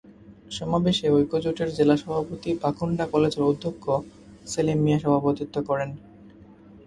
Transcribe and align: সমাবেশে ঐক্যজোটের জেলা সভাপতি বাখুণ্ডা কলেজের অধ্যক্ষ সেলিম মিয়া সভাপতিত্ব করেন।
সমাবেশে 0.51 1.05
ঐক্যজোটের 1.11 1.69
জেলা 1.77 1.95
সভাপতি 1.97 2.49
বাখুণ্ডা 2.61 3.05
কলেজের 3.13 3.43
অধ্যক্ষ 3.43 3.85
সেলিম 4.47 4.79
মিয়া 4.81 4.99
সভাপতিত্ব 4.99 5.55
করেন। 5.69 5.89